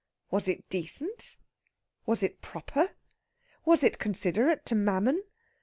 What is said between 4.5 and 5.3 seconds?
to Mammon?